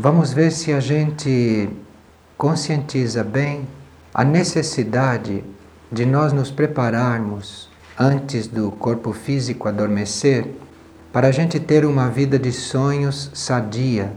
[0.00, 1.68] vamos ver se a gente
[2.38, 3.68] conscientiza bem
[4.14, 5.44] a necessidade
[5.92, 10.46] de nós nos prepararmos antes do corpo físico adormecer
[11.12, 14.10] para a gente ter uma vida de sonhos sadia,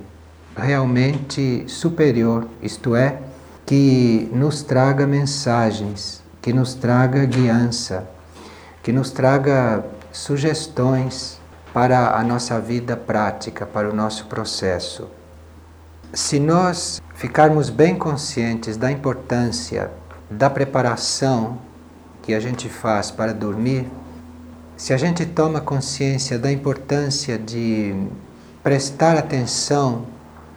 [0.56, 3.20] realmente superior, isto é,
[3.66, 8.08] que nos traga mensagens, que nos traga guiança,
[8.82, 11.42] que nos traga sugestões
[11.74, 15.10] para a nossa vida prática, para o nosso processo.
[16.16, 19.90] Se nós ficarmos bem conscientes da importância
[20.30, 21.58] da preparação
[22.22, 23.88] que a gente faz para dormir,
[24.78, 27.96] se a gente toma consciência da importância de
[28.62, 30.06] prestar atenção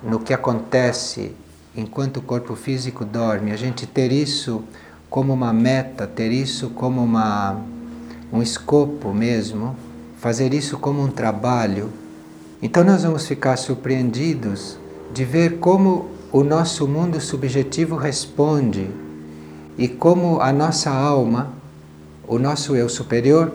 [0.02, 1.34] no que acontece
[1.74, 4.62] enquanto o corpo físico dorme, a gente ter isso
[5.08, 7.58] como uma meta, ter isso como uma,
[8.30, 9.74] um escopo mesmo,
[10.18, 11.90] fazer isso como um trabalho,
[12.60, 14.84] então nós vamos ficar surpreendidos
[15.16, 18.90] de ver como o nosso mundo subjetivo responde
[19.78, 21.54] e como a nossa alma,
[22.28, 23.50] o nosso eu superior,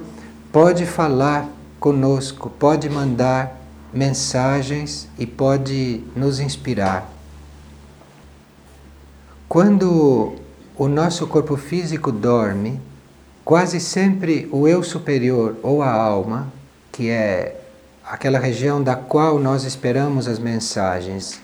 [0.52, 1.48] pode falar
[1.80, 3.62] conosco, pode mandar
[3.94, 7.08] mensagens e pode nos inspirar.
[9.48, 10.34] Quando
[10.76, 12.82] o nosso corpo físico dorme,
[13.46, 16.52] quase sempre o eu superior ou a alma,
[16.92, 17.62] que é
[18.04, 21.40] aquela região da qual nós esperamos as mensagens,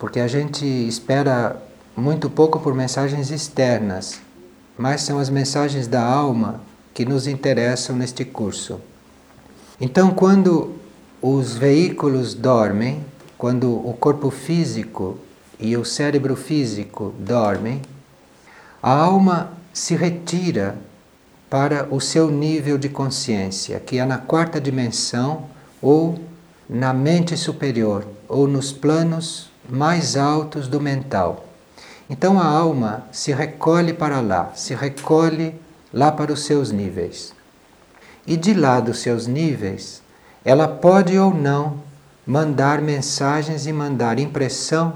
[0.00, 1.62] porque a gente espera
[1.94, 4.18] muito pouco por mensagens externas,
[4.76, 6.62] mas são as mensagens da alma
[6.94, 8.80] que nos interessam neste curso.
[9.78, 10.74] Então, quando
[11.20, 13.04] os veículos dormem,
[13.36, 15.18] quando o corpo físico
[15.58, 17.82] e o cérebro físico dormem,
[18.82, 20.78] a alma se retira
[21.50, 25.44] para o seu nível de consciência, que é na quarta dimensão
[25.82, 26.18] ou
[26.66, 31.46] na mente superior, ou nos planos mais altos do mental.
[32.08, 35.54] Então a alma se recolhe para lá, se recolhe
[35.92, 37.32] lá para os seus níveis.
[38.26, 40.02] E de lá dos seus níveis,
[40.44, 41.80] ela pode ou não
[42.26, 44.94] mandar mensagens e mandar impressão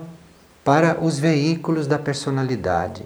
[0.64, 3.04] para os veículos da personalidade.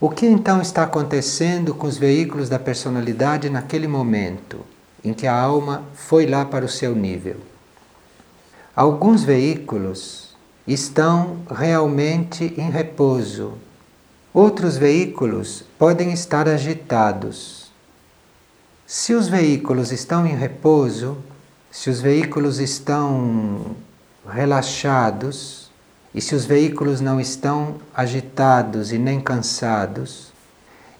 [0.00, 4.60] O que então está acontecendo com os veículos da personalidade naquele momento
[5.04, 7.36] em que a alma foi lá para o seu nível?
[8.74, 10.21] Alguns veículos
[10.66, 13.54] estão realmente em repouso.
[14.32, 17.70] Outros veículos podem estar agitados.
[18.86, 21.18] Se os veículos estão em repouso,
[21.70, 23.74] se os veículos estão
[24.30, 25.70] relaxados
[26.14, 30.32] e se os veículos não estão agitados e nem cansados,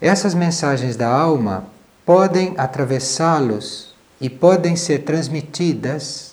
[0.00, 1.66] essas mensagens da alma
[2.04, 6.31] podem atravessá-los e podem ser transmitidas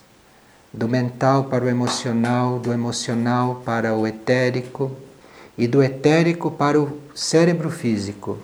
[0.74, 4.92] do mental para o emocional, do emocional para o etérico
[5.58, 8.38] e do etérico para o cérebro físico.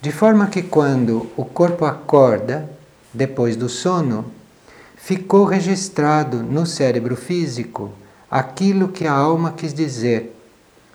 [0.00, 2.68] De forma que quando o corpo acorda,
[3.12, 4.24] depois do sono,
[4.96, 7.92] ficou registrado no cérebro físico
[8.30, 10.34] aquilo que a alma quis dizer,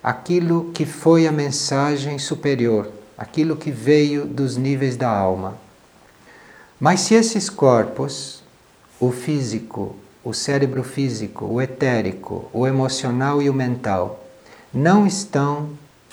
[0.01, 5.55] aquilo que foi a mensagem superior, aquilo que veio dos níveis da alma.
[6.79, 8.43] Mas se esses corpos,
[8.99, 9.95] o físico,
[10.27, 14.25] o cérebro físico, o etérico, o emocional e o mental
[14.73, 15.69] não estão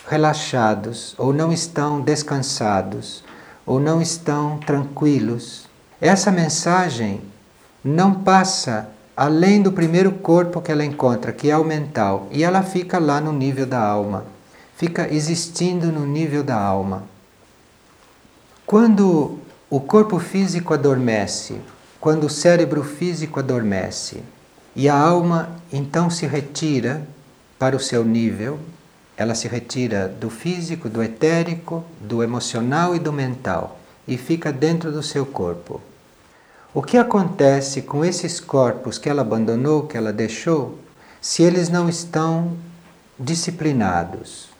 [0.06, 3.24] relaxados ou não estão descansados
[3.66, 5.66] ou não estão tranquilos,
[6.00, 7.22] essa mensagem
[7.82, 12.62] não passa além do primeiro corpo que ela encontra, que é o mental, e ela
[12.62, 14.26] fica lá no nível da alma,
[14.76, 17.02] fica existindo no nível da alma.
[18.64, 21.60] Quando o corpo físico adormece,
[22.04, 24.22] quando o cérebro físico adormece
[24.76, 27.08] e a alma então se retira
[27.58, 28.58] para o seu nível,
[29.16, 34.92] ela se retira do físico, do etérico, do emocional e do mental e fica dentro
[34.92, 35.80] do seu corpo.
[36.74, 40.78] O que acontece com esses corpos que ela abandonou, que ela deixou,
[41.22, 42.54] se eles não estão
[43.18, 44.50] disciplinados?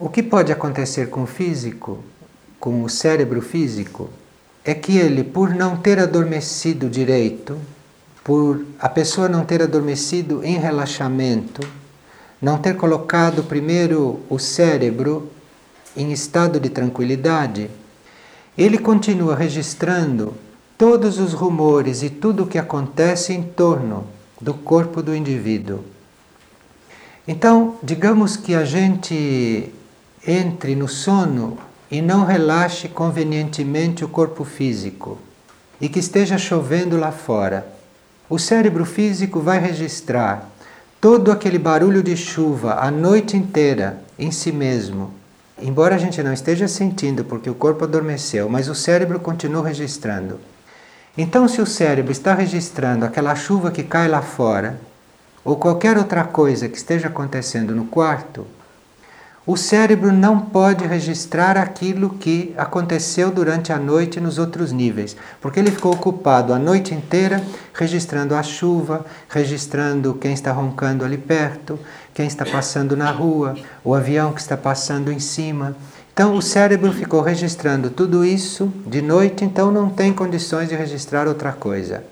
[0.00, 2.02] O que pode acontecer com o físico,
[2.58, 4.10] com o cérebro físico?
[4.64, 7.58] É que ele, por não ter adormecido direito,
[8.22, 11.66] por a pessoa não ter adormecido em relaxamento,
[12.40, 15.30] não ter colocado primeiro o cérebro
[15.96, 17.68] em estado de tranquilidade,
[18.56, 20.34] ele continua registrando
[20.78, 24.06] todos os rumores e tudo o que acontece em torno
[24.40, 25.80] do corpo do indivíduo.
[27.26, 29.72] Então, digamos que a gente
[30.26, 31.58] entre no sono
[31.92, 35.18] e não relaxe convenientemente o corpo físico
[35.78, 37.66] e que esteja chovendo lá fora.
[38.30, 40.48] O cérebro físico vai registrar
[40.98, 45.12] todo aquele barulho de chuva a noite inteira em si mesmo,
[45.60, 50.40] embora a gente não esteja sentindo porque o corpo adormeceu, mas o cérebro continua registrando.
[51.18, 54.80] Então, se o cérebro está registrando aquela chuva que cai lá fora,
[55.44, 58.46] ou qualquer outra coisa que esteja acontecendo no quarto,
[59.44, 65.58] o cérebro não pode registrar aquilo que aconteceu durante a noite nos outros níveis, porque
[65.58, 67.42] ele ficou ocupado a noite inteira
[67.74, 71.76] registrando a chuva, registrando quem está roncando ali perto,
[72.14, 75.74] quem está passando na rua, o avião que está passando em cima.
[76.12, 81.26] Então o cérebro ficou registrando tudo isso de noite, então não tem condições de registrar
[81.26, 82.04] outra coisa.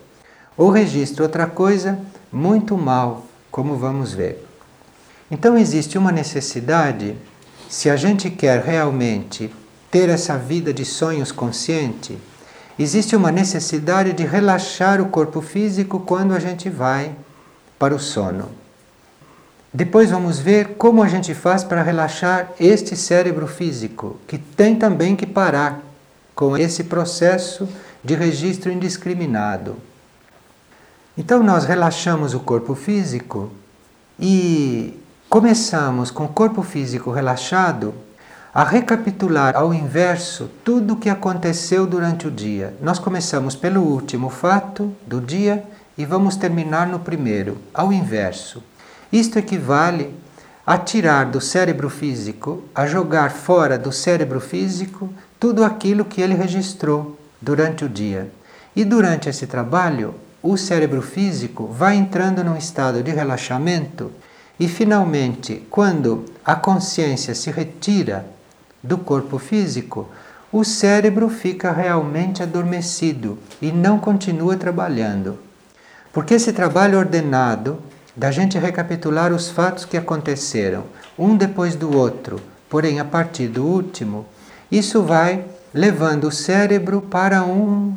[0.56, 1.96] Ou registra outra coisa
[2.32, 4.49] muito mal, como vamos ver.
[5.30, 7.16] Então existe uma necessidade,
[7.68, 9.54] se a gente quer realmente
[9.90, 12.18] ter essa vida de sonhos consciente,
[12.78, 17.14] existe uma necessidade de relaxar o corpo físico quando a gente vai
[17.78, 18.50] para o sono.
[19.72, 25.14] Depois vamos ver como a gente faz para relaxar este cérebro físico, que tem também
[25.14, 25.80] que parar
[26.34, 27.68] com esse processo
[28.02, 29.76] de registro indiscriminado.
[31.16, 33.52] Então nós relaxamos o corpo físico
[34.18, 34.99] e
[35.30, 37.94] começamos com o corpo físico relaxado
[38.52, 42.74] a recapitular ao inverso tudo o que aconteceu durante o dia.
[42.82, 45.62] Nós começamos pelo último fato do dia
[45.96, 48.60] e vamos terminar no primeiro, ao inverso.
[49.12, 50.12] Isto equivale
[50.66, 56.34] a tirar do cérebro físico, a jogar fora do cérebro físico tudo aquilo que ele
[56.34, 58.32] registrou durante o dia.
[58.74, 60.12] E durante esse trabalho,
[60.42, 64.10] o cérebro físico vai entrando num estado de relaxamento
[64.60, 68.26] e finalmente, quando a consciência se retira
[68.82, 70.06] do corpo físico,
[70.52, 75.38] o cérebro fica realmente adormecido e não continua trabalhando.
[76.12, 77.78] Porque esse trabalho ordenado,
[78.14, 80.84] da gente recapitular os fatos que aconteceram,
[81.18, 84.26] um depois do outro, porém a partir do último,
[84.70, 85.42] isso vai
[85.72, 87.96] levando o cérebro para um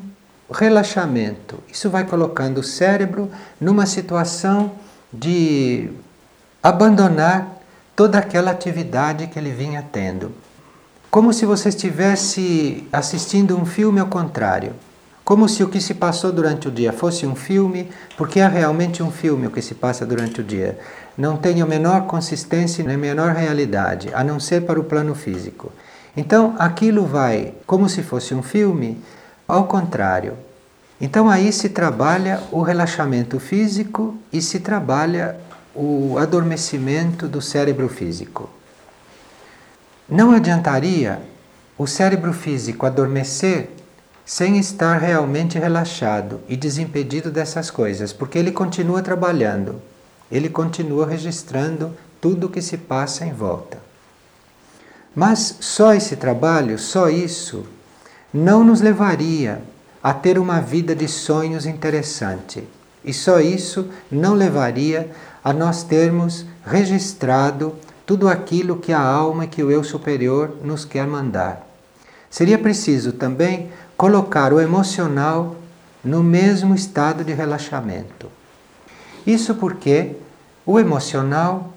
[0.49, 1.59] relaxamento.
[1.69, 3.29] Isso vai colocando o cérebro
[3.59, 4.71] numa situação
[5.11, 5.89] de
[6.63, 7.57] abandonar
[7.93, 10.31] toda aquela atividade que ele vinha tendo.
[11.11, 14.73] Como se você estivesse assistindo um filme ao contrário.
[15.25, 19.03] Como se o que se passou durante o dia fosse um filme, porque é realmente
[19.03, 20.79] um filme o que se passa durante o dia.
[21.17, 25.13] Não tem a menor consistência nem a menor realidade, a não ser para o plano
[25.13, 25.71] físico.
[26.15, 29.01] Então aquilo vai, como se fosse um filme,
[29.47, 30.33] ao contrário.
[30.99, 35.37] Então aí se trabalha o relaxamento físico e se trabalha
[35.75, 38.49] o adormecimento do cérebro físico.
[40.07, 41.21] Não adiantaria
[41.77, 43.69] o cérebro físico adormecer
[44.25, 49.81] sem estar realmente relaxado e desimpedido dessas coisas, porque ele continua trabalhando,
[50.31, 53.77] ele continua registrando tudo o que se passa em volta.
[55.15, 57.65] Mas só esse trabalho, só isso,
[58.33, 59.61] não nos levaria
[60.01, 62.67] a ter uma vida de sonhos interessante.
[63.05, 65.11] E só isso não levaria
[65.43, 67.75] a nós termos registrado
[68.05, 71.67] tudo aquilo que a alma, que o eu superior nos quer mandar.
[72.29, 75.55] Seria preciso também colocar o emocional
[76.03, 78.29] no mesmo estado de relaxamento.
[79.25, 80.15] Isso porque
[80.65, 81.73] o emocional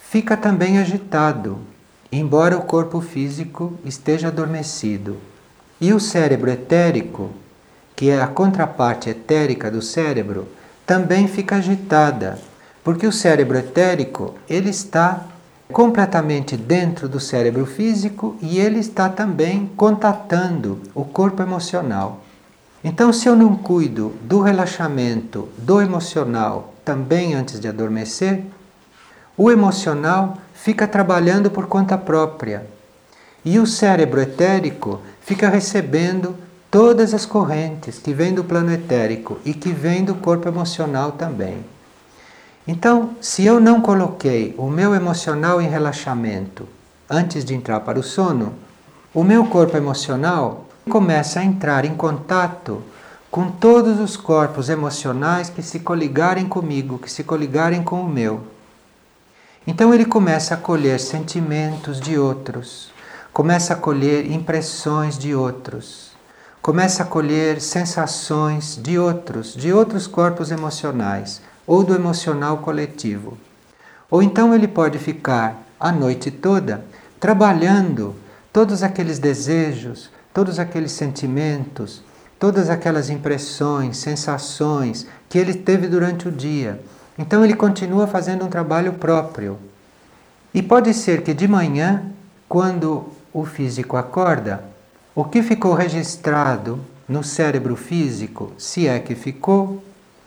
[0.00, 1.58] fica também agitado,
[2.10, 5.16] embora o corpo físico esteja adormecido.
[5.80, 7.30] E o cérebro etérico,
[7.94, 10.48] que é a contraparte etérica do cérebro,
[10.86, 12.38] também fica agitada,
[12.82, 15.24] porque o cérebro etérico, ele está
[15.72, 22.24] completamente dentro do cérebro físico e ele está também contatando o corpo emocional.
[22.82, 28.44] Então, se eu não cuido do relaxamento do emocional também antes de adormecer,
[29.36, 32.66] o emocional fica trabalhando por conta própria
[33.44, 36.34] e o cérebro etérico fica recebendo
[36.70, 41.58] todas as correntes que vêm do plano etérico e que vêm do corpo emocional também.
[42.70, 46.68] Então, se eu não coloquei o meu emocional em relaxamento
[47.08, 48.52] antes de entrar para o sono,
[49.14, 52.82] o meu corpo emocional começa a entrar em contato
[53.30, 58.42] com todos os corpos emocionais que se coligarem comigo, que se coligarem com o meu.
[59.66, 62.90] Então ele começa a colher sentimentos de outros,
[63.32, 66.12] começa a colher impressões de outros,
[66.60, 73.36] começa a colher sensações de outros, de outros corpos emocionais ou do emocional coletivo.
[74.10, 76.84] Ou então ele pode ficar a noite toda
[77.20, 78.16] trabalhando
[78.52, 82.02] todos aqueles desejos, todos aqueles sentimentos,
[82.38, 86.80] todas aquelas impressões, sensações que ele teve durante o dia,
[87.18, 89.58] Então ele continua fazendo um trabalho próprio.
[90.54, 92.04] E pode ser que de manhã,
[92.48, 94.62] quando o físico acorda,
[95.16, 99.82] o que ficou registrado no cérebro físico, se é que ficou,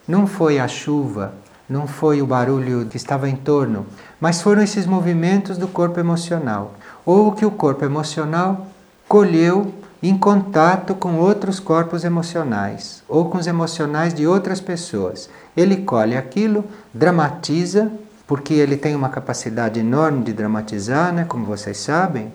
[0.07, 1.33] não foi a chuva,
[1.69, 3.85] não foi o barulho que estava em torno,
[4.19, 6.73] mas foram esses movimentos do corpo emocional,
[7.05, 8.67] ou o que o corpo emocional
[9.07, 15.29] colheu em contato com outros corpos emocionais, ou com os emocionais de outras pessoas.
[15.55, 17.91] Ele colhe aquilo, dramatiza,
[18.25, 22.33] porque ele tem uma capacidade enorme de dramatizar, né, como vocês sabem.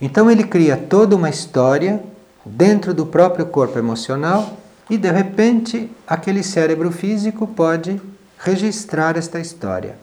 [0.00, 2.02] Então ele cria toda uma história
[2.44, 4.56] dentro do próprio corpo emocional
[4.90, 8.02] e de repente aquele cérebro físico pode
[8.40, 9.94] registrar esta história.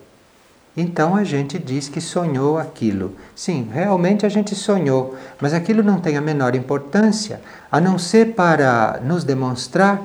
[0.76, 3.16] Então a gente diz que sonhou aquilo.
[3.36, 8.34] Sim, realmente a gente sonhou, mas aquilo não tem a menor importância a não ser
[8.34, 10.02] para nos demonstrar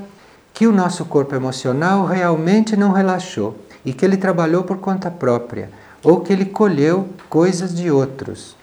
[0.52, 5.70] que o nosso corpo emocional realmente não relaxou e que ele trabalhou por conta própria
[6.02, 8.56] ou que ele colheu coisas de outros.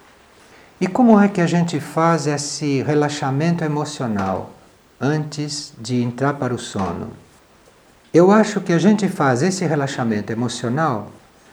[0.81, 4.49] E como é que a gente faz esse relaxamento emocional
[4.99, 7.09] antes de entrar para o sono?
[8.13, 11.11] Eu acho que a gente faz esse relaxamento emocional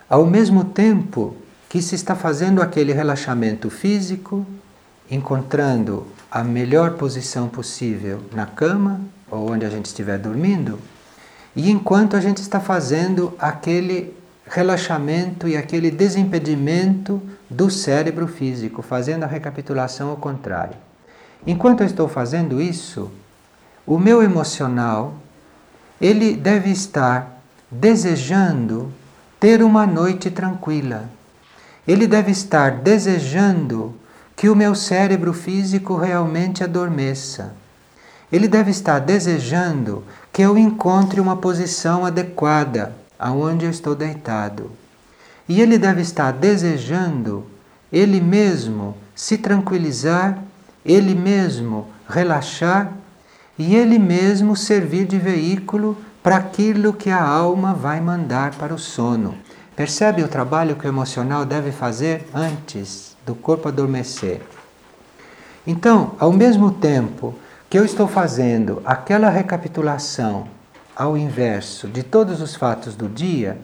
[0.08, 1.36] ao mesmo tempo
[1.68, 4.46] que se está fazendo aquele relaxamento físico,
[5.10, 9.00] encontrando a melhor posição possível na cama
[9.30, 10.78] ou onde a gente estiver dormindo,
[11.54, 14.14] e enquanto a gente está fazendo aquele
[14.46, 20.76] relaxamento e aquele desimpedimento do cérebro físico, fazendo a recapitulação ao contrário.
[21.46, 23.10] Enquanto eu estou fazendo isso,
[23.86, 25.14] o meu emocional,
[26.00, 27.40] ele deve estar
[27.70, 28.92] desejando
[29.38, 31.08] ter uma noite tranquila.
[31.86, 33.94] Ele deve estar desejando
[34.34, 37.54] que o meu cérebro físico realmente adormeça.
[38.30, 40.02] Ele deve estar desejando
[40.32, 44.70] que eu encontre uma posição adequada aonde eu estou deitado.
[45.48, 47.46] E ele deve estar desejando
[47.92, 50.38] ele mesmo se tranquilizar,
[50.84, 52.92] ele mesmo relaxar
[53.58, 58.78] e ele mesmo servir de veículo para aquilo que a alma vai mandar para o
[58.78, 59.34] sono.
[59.74, 64.40] Percebe o trabalho que o emocional deve fazer antes do corpo adormecer?
[65.66, 67.34] Então, ao mesmo tempo
[67.68, 70.48] que eu estou fazendo aquela recapitulação
[70.94, 73.58] ao inverso de todos os fatos do dia,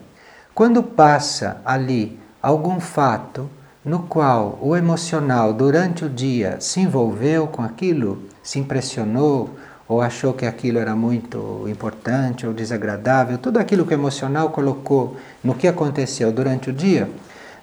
[0.53, 3.49] quando passa ali algum fato
[3.83, 9.49] no qual o emocional durante o dia se envolveu com aquilo, se impressionou
[9.93, 15.15] ou achou que aquilo era muito importante ou desagradável, tudo aquilo que o emocional colocou
[15.43, 17.07] no que aconteceu durante o dia,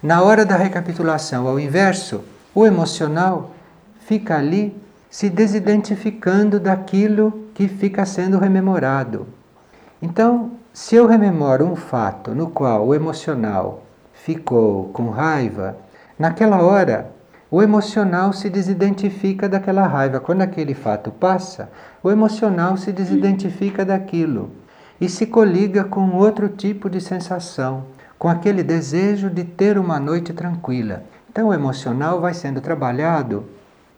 [0.01, 2.23] na hora da recapitulação ao inverso,
[2.55, 3.51] o emocional
[4.07, 4.77] fica ali
[5.11, 9.27] se desidentificando daquilo que fica sendo rememorado.
[10.01, 13.83] Então, se eu rememoro um fato no qual o emocional
[14.15, 15.77] ficou com raiva,
[16.17, 17.11] naquela hora
[17.51, 20.21] o emocional se desidentifica daquela raiva.
[20.21, 21.71] Quando aquele fato passa,
[22.03, 24.51] o emocional se desidentifica daquilo
[25.01, 27.85] e se coliga com outro tipo de sensação,
[28.19, 31.03] com aquele desejo de ter uma noite tranquila.
[31.29, 33.45] Então, o emocional vai sendo trabalhado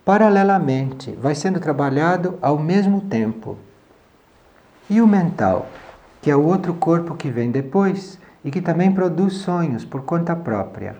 [0.04, 3.58] paralelamente, vai sendo trabalhado ao mesmo tempo.
[4.88, 5.68] E o mental?
[6.22, 10.36] que é o outro corpo que vem depois e que também produz sonhos por conta
[10.36, 10.96] própria.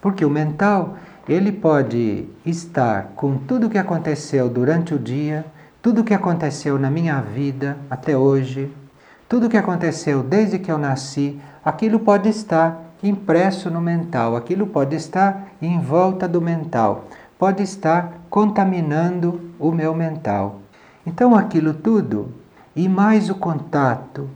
[0.00, 0.96] Porque o mental,
[1.28, 5.44] ele pode estar com tudo o que aconteceu durante o dia,
[5.80, 8.72] tudo o que aconteceu na minha vida até hoje,
[9.28, 14.66] tudo o que aconteceu desde que eu nasci, aquilo pode estar impresso no mental, aquilo
[14.66, 17.04] pode estar em volta do mental,
[17.38, 20.60] pode estar contaminando o meu mental.
[21.06, 22.32] Então aquilo tudo
[22.74, 24.28] e mais o contato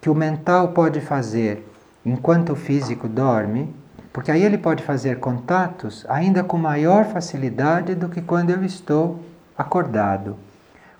[0.00, 1.66] que o mental pode fazer
[2.04, 3.74] enquanto o físico dorme,
[4.14, 9.20] porque aí ele pode fazer contatos ainda com maior facilidade do que quando eu estou
[9.58, 10.36] acordado.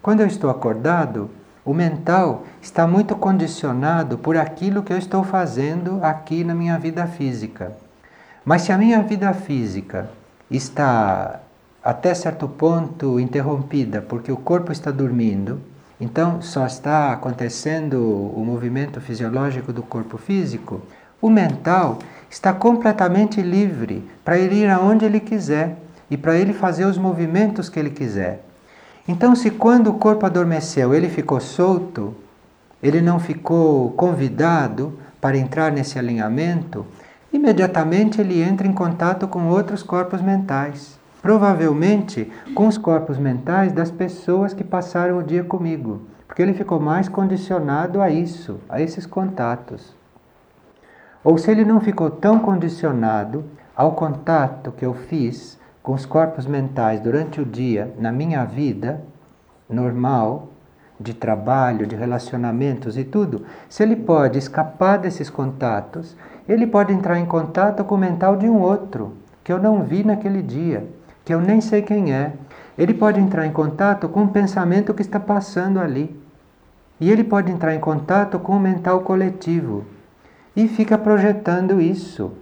[0.02, 1.30] Quando eu estou acordado,
[1.64, 7.06] o mental está muito condicionado por aquilo que eu estou fazendo aqui na minha vida
[7.06, 7.70] física.
[8.44, 10.10] Mas se a minha vida física
[10.50, 11.38] está
[11.84, 15.60] até certo ponto interrompida porque o corpo está dormindo,
[16.00, 20.82] então, só está acontecendo o movimento fisiológico do corpo físico.
[21.22, 22.00] O mental
[22.34, 25.78] está completamente livre para ele ir aonde ele quiser
[26.10, 28.44] e para ele fazer os movimentos que ele quiser.
[29.06, 32.12] Então, se quando o corpo adormeceu ele ficou solto,
[32.82, 36.84] ele não ficou convidado para entrar nesse alinhamento,
[37.32, 43.90] imediatamente ele entra em contato com outros corpos mentais provavelmente com os corpos mentais das
[43.90, 49.06] pessoas que passaram o dia comigo, porque ele ficou mais condicionado a isso, a esses
[49.06, 50.03] contatos.
[51.24, 56.46] Ou se ele não ficou tão condicionado ao contato que eu fiz com os corpos
[56.46, 59.02] mentais durante o dia na minha vida
[59.68, 60.50] normal,
[61.00, 66.16] de trabalho, de relacionamentos e tudo, se ele pode escapar desses contatos,
[66.48, 70.04] ele pode entrar em contato com o mental de um outro que eu não vi
[70.04, 70.86] naquele dia,
[71.24, 72.32] que eu nem sei quem é.
[72.78, 76.18] Ele pode entrar em contato com o pensamento que está passando ali.
[77.00, 79.84] E ele pode entrar em contato com o mental coletivo
[80.56, 82.32] e fica projetando isso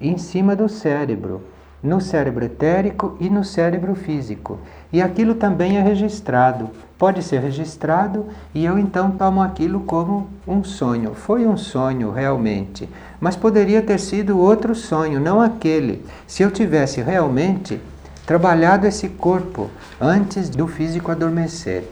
[0.00, 1.42] em cima do cérebro,
[1.82, 4.58] no cérebro etérico e no cérebro físico.
[4.92, 6.70] E aquilo também é registrado.
[6.98, 11.14] Pode ser registrado e eu então tomo aquilo como um sonho.
[11.14, 12.88] Foi um sonho realmente,
[13.20, 16.04] mas poderia ter sido outro sonho, não aquele.
[16.26, 17.80] Se eu tivesse realmente
[18.26, 21.84] trabalhado esse corpo antes do físico adormecer.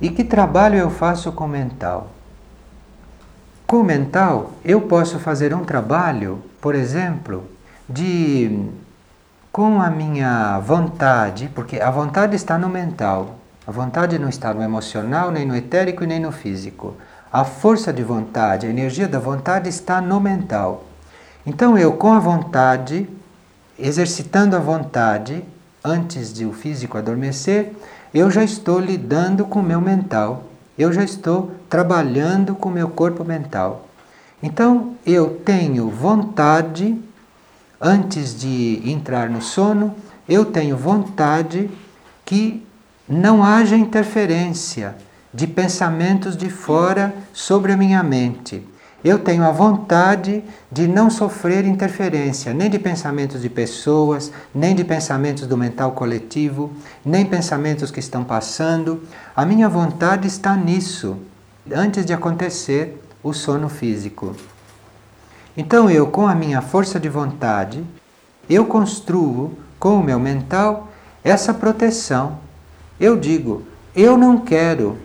[0.00, 2.10] E que trabalho eu faço com o mental?
[3.76, 7.44] Com o mental, eu posso fazer um trabalho, por exemplo,
[7.86, 8.70] de
[9.52, 14.62] com a minha vontade, porque a vontade está no mental, a vontade não está no
[14.62, 16.96] emocional, nem no etérico e nem no físico.
[17.30, 20.84] A força de vontade, a energia da vontade está no mental.
[21.44, 23.06] Então eu, com a vontade,
[23.78, 25.44] exercitando a vontade,
[25.84, 27.74] antes de o físico adormecer,
[28.14, 30.44] eu já estou lidando com o meu mental,
[30.78, 33.88] eu já estou trabalhando com meu corpo mental.
[34.42, 36.98] Então eu tenho vontade,
[37.80, 39.94] antes de entrar no sono,
[40.28, 41.70] eu tenho vontade
[42.24, 42.66] que
[43.08, 44.96] não haja interferência
[45.32, 48.66] de pensamentos de fora sobre a minha mente.
[49.06, 54.82] Eu tenho a vontade de não sofrer interferência nem de pensamentos de pessoas, nem de
[54.82, 56.72] pensamentos do mental coletivo,
[57.04, 59.00] nem pensamentos que estão passando.
[59.36, 61.18] A minha vontade está nisso,
[61.72, 64.34] antes de acontecer o sono físico.
[65.56, 67.84] Então eu, com a minha força de vontade,
[68.50, 70.88] eu construo com o meu mental
[71.22, 72.40] essa proteção.
[72.98, 73.62] Eu digo,
[73.94, 74.98] eu não quero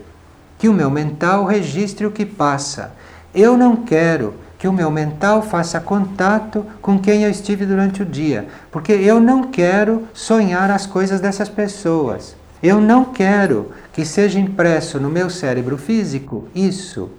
[0.57, 2.99] que o meu mental registre o que passa.
[3.33, 8.05] Eu não quero que o meu mental faça contato com quem eu estive durante o
[8.05, 12.35] dia, porque eu não quero sonhar as coisas dessas pessoas.
[12.61, 17.09] Eu não quero que seja impresso no meu cérebro físico isso.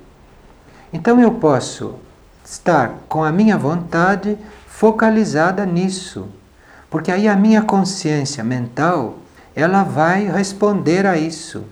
[0.93, 1.97] Então eu posso
[2.45, 6.29] estar com a minha vontade focalizada nisso,
[6.89, 9.17] porque aí a minha consciência mental
[9.55, 11.65] ela vai responder a isso.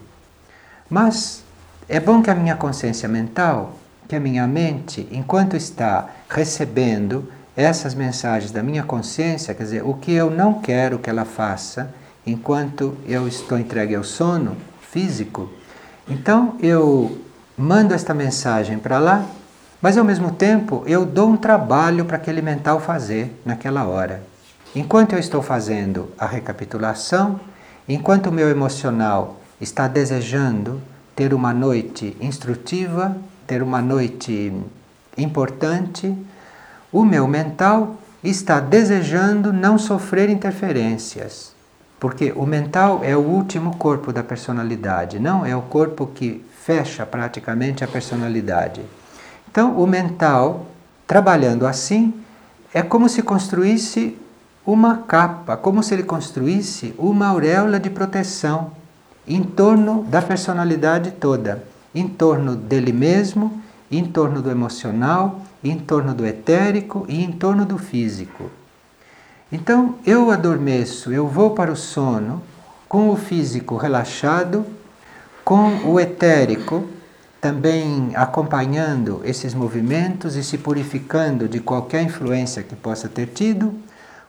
[0.89, 1.45] Mas
[1.89, 3.75] é bom que a minha consciência mental
[4.11, 9.95] que a minha mente, enquanto está recebendo essas mensagens da minha consciência, quer dizer, o
[9.95, 11.95] que eu não quero que ela faça
[12.27, 15.49] enquanto eu estou entregue ao sono físico,
[16.09, 17.21] então eu
[17.57, 19.25] mando esta mensagem para lá,
[19.81, 24.25] mas ao mesmo tempo eu dou um trabalho para aquele mental fazer naquela hora.
[24.75, 27.39] Enquanto eu estou fazendo a recapitulação,
[27.89, 30.83] enquanto o meu emocional está desejando
[31.15, 33.17] ter uma noite instrutiva,
[33.51, 34.53] ter uma noite
[35.19, 36.17] importante,
[36.93, 41.53] o meu mental está desejando não sofrer interferências.
[41.99, 47.05] Porque o mental é o último corpo da personalidade, não é o corpo que fecha
[47.05, 48.83] praticamente a personalidade.
[49.51, 50.67] Então, o mental,
[51.05, 52.15] trabalhando assim,
[52.73, 54.17] é como se construísse
[54.65, 58.71] uma capa, como se ele construísse uma auréola de proteção
[59.27, 66.15] em torno da personalidade toda em torno dele mesmo, em torno do emocional, em torno
[66.15, 68.51] do etérico e em torno do físico.
[69.53, 72.43] Então eu adormeço, eu vou para o sono
[72.89, 74.65] com o físico relaxado,
[75.45, 76.89] com o etérico
[77.41, 83.75] também acompanhando esses movimentos e se purificando de qualquer influência que possa ter tido,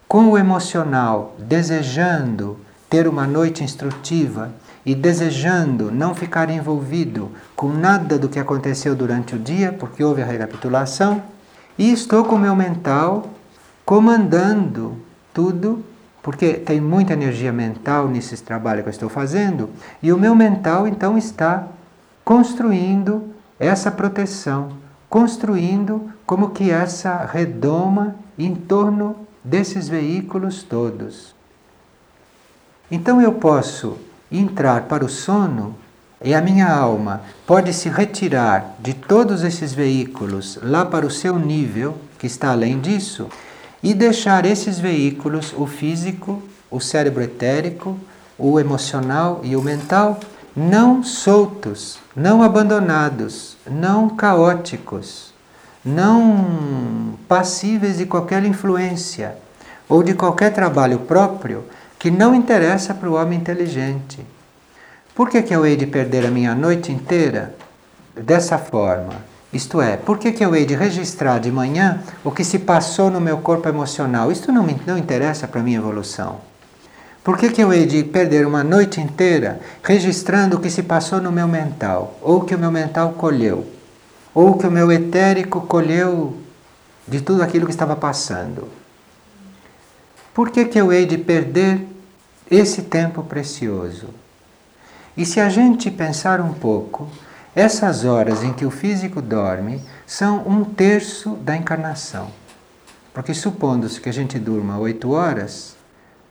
[0.08, 2.58] com o emocional desejando
[2.90, 4.52] ter uma noite instrutiva
[4.86, 10.22] e desejando não ficar envolvido com nada do que aconteceu durante o dia, porque houve
[10.22, 11.22] a recapitulação,
[11.78, 13.30] e estou com o meu mental
[13.86, 14.98] comandando
[15.34, 15.84] tudo,
[16.22, 19.70] porque tem muita energia mental nesse trabalho que eu estou fazendo,
[20.02, 21.68] e o meu mental então está
[22.24, 24.74] construindo essa proteção,
[25.10, 31.36] construindo como que essa redoma em torno desses veículos todos.
[32.90, 33.98] Então eu posso
[34.32, 35.76] entrar para o sono
[36.24, 41.38] e a minha alma pode se retirar de todos esses veículos lá para o seu
[41.38, 43.28] nível, que está além disso,
[43.82, 47.98] e deixar esses veículos, o físico, o cérebro etérico,
[48.38, 50.20] o emocional e o mental,
[50.56, 55.34] não soltos, não abandonados, não caóticos,
[55.84, 59.36] não passíveis de qualquer influência
[59.90, 61.64] ou de qualquer trabalho próprio
[62.02, 64.26] que não interessa para o homem inteligente.
[65.14, 67.54] Por que, que eu hei de perder a minha noite inteira
[68.16, 69.14] dessa forma?
[69.54, 73.12] Isto é, por que, que eu hei de registrar de manhã o que se passou
[73.12, 74.32] no meu corpo emocional?
[74.32, 76.40] Isto não, me, não interessa para a minha evolução.
[77.24, 81.22] Por que, que eu hei de perder uma noite inteira registrando o que se passou
[81.22, 83.64] no meu mental, ou o que o meu mental colheu,
[84.34, 86.36] ou o que o meu etérico colheu
[87.08, 88.68] de tudo aquilo que estava passando?
[90.34, 91.91] Por que, que eu hei de perder
[92.52, 94.10] esse tempo precioso?
[95.16, 97.08] E se a gente pensar um pouco,
[97.56, 102.30] essas horas em que o físico dorme são um terço da encarnação.
[103.14, 105.78] Porque supondo-se que a gente durma 8 horas,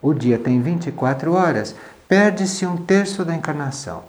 [0.02, 1.74] o dia tem 24 horas,
[2.06, 4.02] perde-se um terço da encarnação.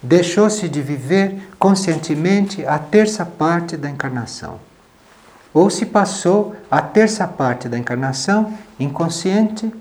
[0.00, 4.58] Deixou-se de viver conscientemente a terça parte da encarnação.
[5.52, 9.72] Ou se passou a terça parte da encarnação inconsciente,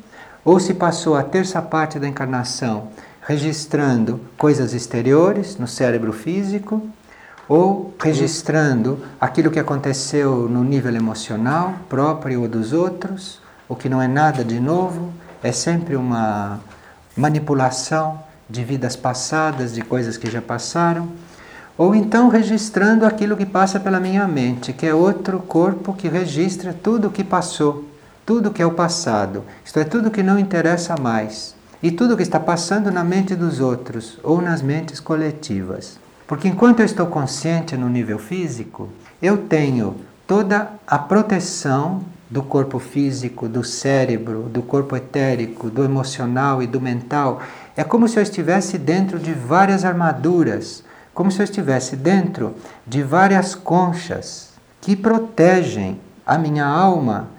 [0.44, 2.90] ou se passou a terça parte da encarnação
[3.22, 6.82] registrando coisas exteriores no cérebro físico
[7.48, 14.02] ou registrando aquilo que aconteceu no nível emocional próprio ou dos outros, o que não
[14.02, 16.60] é nada de novo, é sempre uma
[17.16, 21.08] manipulação de vidas passadas, de coisas que já passaram,
[21.78, 26.74] ou então registrando aquilo que passa pela minha mente, que é outro corpo que registra
[26.74, 27.86] tudo o que passou,
[28.30, 32.22] tudo que é o passado, isto é, tudo que não interessa mais e tudo que
[32.22, 35.98] está passando na mente dos outros ou nas mentes coletivas.
[36.28, 38.88] Porque enquanto eu estou consciente no nível físico,
[39.20, 39.96] eu tenho
[40.28, 46.80] toda a proteção do corpo físico, do cérebro, do corpo etérico, do emocional e do
[46.80, 47.42] mental.
[47.76, 50.84] É como se eu estivesse dentro de várias armaduras,
[51.16, 52.54] como se eu estivesse dentro
[52.86, 57.39] de várias conchas que protegem a minha alma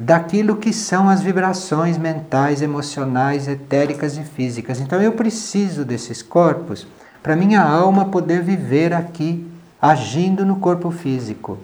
[0.00, 4.80] daquilo que são as vibrações mentais, emocionais, etéricas e físicas.
[4.80, 6.86] Então eu preciso desses corpos
[7.22, 9.46] para minha alma poder viver aqui,
[9.80, 11.58] agindo no corpo físico.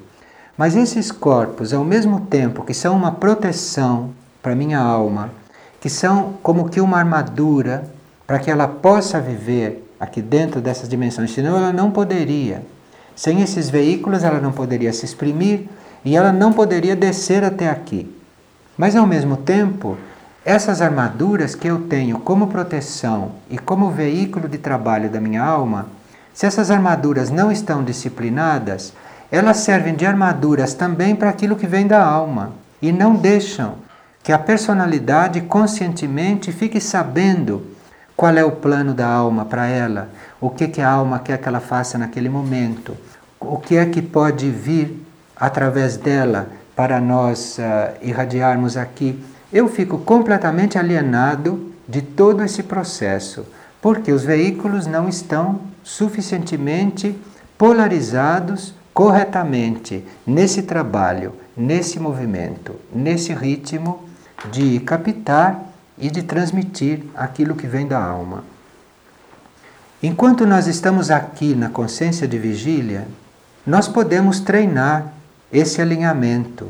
[0.55, 4.11] Mas esses corpos, ao mesmo tempo que são uma proteção
[4.43, 5.31] para minha alma,
[5.81, 7.91] que são como que uma armadura
[8.27, 12.63] para que ela possa viver aqui dentro dessas dimensões, senão ela não poderia.
[13.15, 15.69] Sem esses veículos, ela não poderia se exprimir
[16.05, 18.15] e ela não poderia descer até aqui.
[18.77, 19.97] Mas ao mesmo tempo,
[20.45, 25.87] essas armaduras que eu tenho como proteção e como veículo de trabalho da minha alma,
[26.35, 28.93] se essas armaduras não estão disciplinadas,
[29.31, 33.75] elas servem de armaduras também para aquilo que vem da alma e não deixam
[34.23, 37.67] que a personalidade conscientemente fique sabendo
[38.17, 40.09] qual é o plano da alma para ela,
[40.41, 42.97] o que, que a alma quer que ela faça naquele momento,
[43.41, 45.03] o que é que pode vir
[45.37, 49.19] através dela para nós uh, irradiarmos aqui,
[49.51, 53.47] eu fico completamente alienado de todo esse processo,
[53.81, 57.19] porque os veículos não estão suficientemente
[57.57, 64.05] polarizados corretamente nesse trabalho, nesse movimento, nesse ritmo
[64.53, 68.45] de captar e de transmitir aquilo que vem da alma.
[70.03, 73.09] Enquanto nós estamos aqui na consciência de vigília,
[73.67, 75.16] nós podemos treinar
[75.53, 76.67] esse alinhamento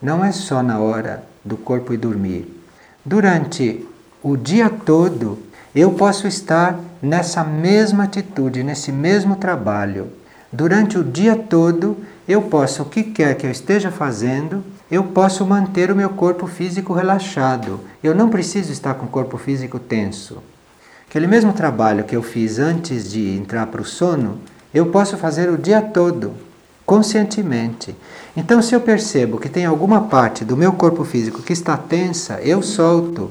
[0.00, 2.62] não é só na hora do corpo e dormir.
[3.04, 3.86] Durante
[4.22, 5.38] o dia todo,
[5.74, 10.08] eu posso estar nessa mesma atitude, nesse mesmo trabalho.
[10.52, 11.96] Durante o dia todo,
[12.28, 16.46] eu posso, o que quer que eu esteja fazendo, eu posso manter o meu corpo
[16.46, 17.80] físico relaxado.
[18.02, 20.38] Eu não preciso estar com o corpo físico tenso.
[21.08, 24.38] Aquele mesmo trabalho que eu fiz antes de entrar para o sono,
[24.72, 26.49] eu posso fazer o dia todo
[26.90, 27.94] conscientemente.
[28.36, 32.40] Então, se eu percebo que tem alguma parte do meu corpo físico que está tensa,
[32.42, 33.30] eu solto.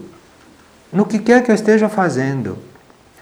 [0.93, 2.58] No que quer que eu esteja fazendo.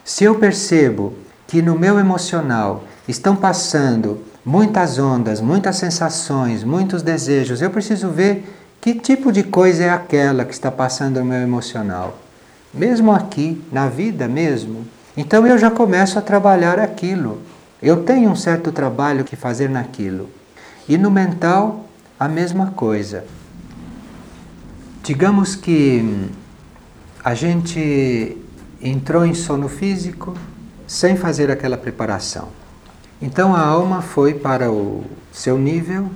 [0.06, 1.15] Se eu percebo
[1.47, 8.47] que no meu emocional estão passando muitas ondas, muitas sensações, muitos desejos, eu preciso ver
[8.80, 12.15] que tipo de coisa é aquela que está passando no meu emocional.
[12.71, 14.86] Mesmo aqui, na vida mesmo.
[15.17, 17.41] Então eu já começo a trabalhar aquilo.
[17.82, 20.30] Eu tenho um certo trabalho que fazer naquilo.
[20.90, 21.88] E no mental,
[22.20, 23.24] a mesma coisa.
[25.04, 26.28] Digamos que
[27.24, 28.38] a gente
[28.82, 30.34] entrou em sono físico
[30.88, 32.50] sem fazer aquela preparação.
[33.22, 36.10] Então a alma foi para o seu nível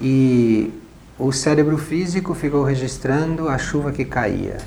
[0.00, 0.72] e
[1.18, 4.58] o cérebro físico ficou registrando a chuva que caía.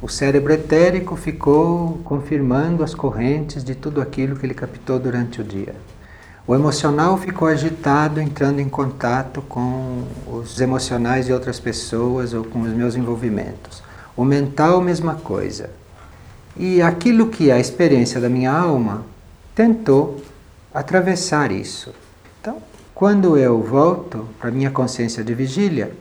[0.00, 5.44] O cérebro etérico ficou confirmando as correntes de tudo aquilo que ele captou durante o
[5.44, 5.74] dia.
[6.46, 12.62] O emocional ficou agitado, entrando em contato com os emocionais de outras pessoas ou com
[12.62, 13.82] os meus envolvimentos.
[14.16, 15.68] O mental, mesma coisa.
[16.56, 19.04] E aquilo que é a experiência da minha alma
[19.52, 20.22] tentou
[20.72, 21.92] atravessar isso.
[22.40, 22.62] Então,
[22.94, 25.92] quando eu volto para minha consciência de vigília,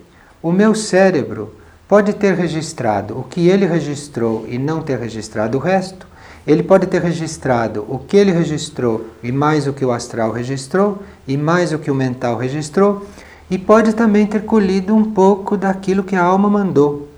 [0.42, 1.56] o meu cérebro
[1.88, 6.06] pode ter registrado o que ele registrou e não ter registrado o resto,
[6.45, 11.04] ele pode ter registrado o que ele registrou e mais o que o astral registrou
[11.28, 13.06] e mais o que o mental registrou,
[13.50, 17.10] e pode também ter colhido um pouco daquilo que a alma mandou.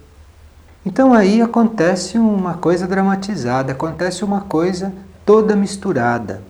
[0.85, 4.93] Então aí acontece uma coisa dramatizada, acontece uma coisa
[5.25, 6.41] toda misturada.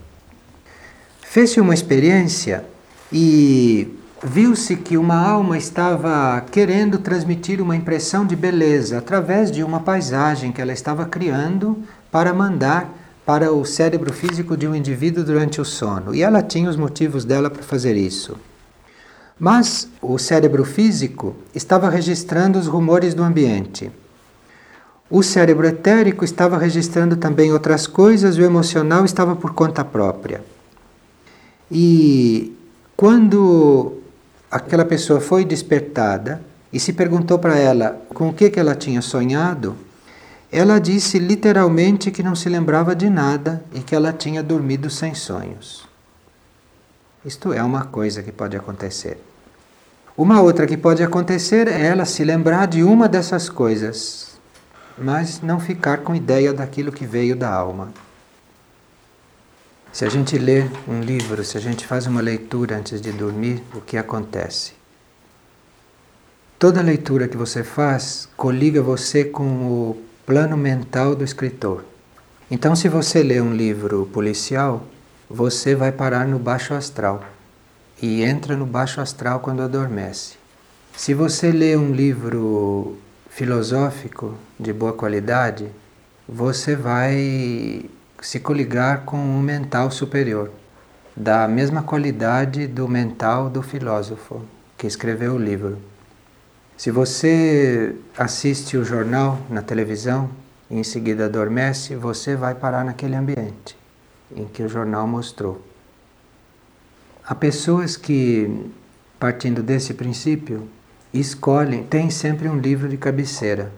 [1.22, 2.64] Fez-se uma experiência
[3.12, 9.80] e viu-se que uma alma estava querendo transmitir uma impressão de beleza através de uma
[9.80, 11.78] paisagem que ela estava criando
[12.12, 12.94] para mandar
[13.26, 16.16] para o cérebro físico de um indivíduo durante o sono.
[16.16, 18.36] E ela tinha os motivos dela para fazer isso.
[19.40, 23.92] Mas o cérebro físico estava registrando os rumores do ambiente.
[25.10, 30.44] O cérebro etérico estava registrando também outras coisas, o emocional estava por conta própria.
[31.72, 32.56] E
[32.98, 33.99] quando
[34.50, 39.02] aquela pessoa foi despertada e se perguntou para ela com o que, que ela tinha
[39.02, 39.76] sonhado,
[40.52, 45.14] ela disse literalmente que não se lembrava de nada e que ela tinha dormido sem
[45.14, 45.88] sonhos.
[47.24, 49.22] Isto é uma coisa que pode acontecer.
[50.18, 54.40] Uma outra que pode acontecer é ela se lembrar de uma dessas coisas,
[54.98, 57.90] mas não ficar com ideia daquilo que veio da alma.
[59.92, 63.64] Se a gente lê um livro, se a gente faz uma leitura antes de dormir,
[63.74, 64.74] o que acontece?
[66.60, 71.84] Toda leitura que você faz coliga você com o plano mental do escritor.
[72.52, 74.86] Então, se você lê um livro policial,
[75.28, 77.24] você vai parar no baixo astral
[78.02, 80.36] e entra no baixo astral quando adormece.
[80.96, 82.98] Se você lê um livro
[83.30, 85.68] filosófico de boa qualidade,
[86.28, 87.90] você vai
[88.22, 90.52] se coligar com um mental superior,
[91.16, 94.42] da mesma qualidade do mental do filósofo
[94.78, 95.78] que escreveu o livro.
[96.78, 100.30] Se você assiste o jornal na televisão
[100.70, 103.78] e em seguida adormece, você vai parar naquele ambiente
[104.34, 105.62] em que o jornal mostrou.
[107.26, 108.72] Há pessoas que,
[109.20, 110.70] partindo desse princípio,
[111.14, 113.72] escolhem, têm sempre um livro de cabeceira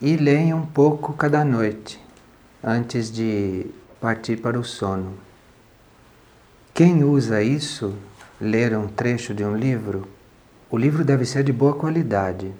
[0.00, 1.99] e leem um pouco cada noite
[2.62, 3.66] antes de
[4.00, 5.14] partir para o sono.
[6.74, 7.94] Quem usa isso,
[8.40, 10.06] ler um trecho de um livro,
[10.70, 12.52] o livro deve ser de boa qualidade,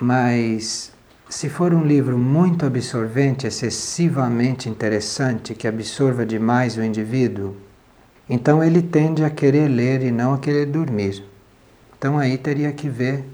[0.00, 0.92] mas
[1.28, 7.54] se for um livro muito absorvente, excessivamente interessante, que absorva demais o indivíduo,
[8.28, 11.22] então ele tende a querer ler e não a querer dormir.
[11.98, 13.24] Então aí teria que ver,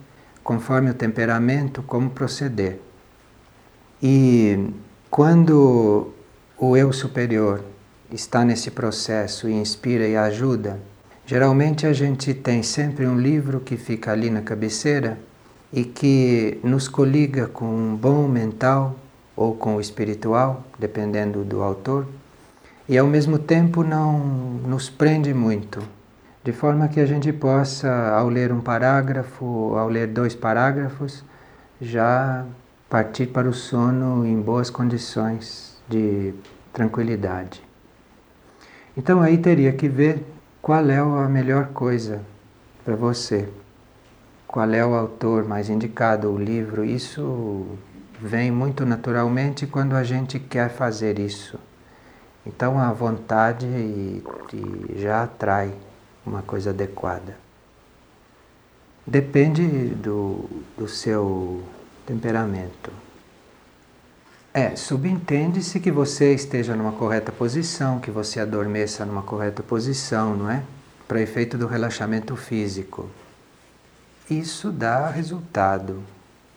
[0.43, 2.81] conforme o temperamento, como proceder.
[4.03, 4.71] E
[5.11, 6.13] quando
[6.59, 7.62] o eu superior
[8.11, 10.79] está nesse processo e inspira e ajuda,
[11.27, 15.19] Geralmente a gente tem sempre um livro que fica ali na cabeceira
[15.73, 18.95] e que nos coliga com um bom mental
[19.35, 22.07] ou com o espiritual, dependendo do autor,
[22.87, 25.83] e ao mesmo tempo não nos prende muito,
[26.45, 31.25] de forma que a gente possa, ao ler um parágrafo, ao ler dois parágrafos,
[31.81, 32.45] já
[32.90, 36.35] partir para o sono em boas condições de
[36.73, 37.62] tranquilidade.
[38.97, 40.25] Então aí teria que ver
[40.62, 42.23] qual é a melhor coisa
[42.85, 43.49] para você?
[44.47, 46.85] Qual é o autor mais indicado, o livro?
[46.85, 47.66] Isso
[48.20, 51.59] vem muito naturalmente quando a gente quer fazer isso.
[52.47, 54.23] Então a vontade
[54.97, 55.75] já atrai
[56.25, 57.37] uma coisa adequada.
[59.07, 61.62] Depende do, do seu
[62.07, 62.90] temperamento.
[64.57, 70.49] É, subentende-se que você esteja numa correta posição, que você adormeça numa correta posição, não
[70.49, 70.62] é?
[71.09, 73.11] Para efeito do relaxamento físico.
[74.31, 76.05] Isso dá resultado.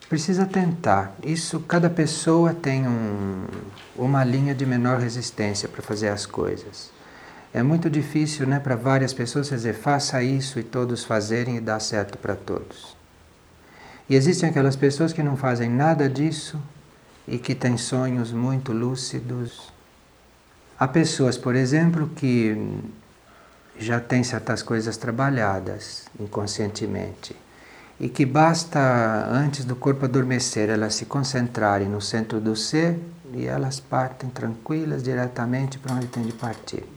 [0.07, 1.11] Precisa tentar.
[1.23, 3.47] Isso, cada pessoa tem um,
[3.95, 6.91] uma linha de menor resistência para fazer as coisas.
[7.51, 11.79] É muito difícil, né, para várias pessoas dizer faça isso e todos fazerem e dá
[11.79, 12.95] certo para todos.
[14.07, 16.61] E existem aquelas pessoas que não fazem nada disso
[17.27, 19.71] e que têm sonhos muito lúcidos.
[20.79, 22.55] Há pessoas, por exemplo, que
[23.77, 27.35] já têm certas coisas trabalhadas inconscientemente
[27.99, 32.99] e que basta antes do corpo adormecer elas se concentrarem no centro do ser
[33.33, 36.96] e elas partem tranquilas diretamente para onde tem de partir.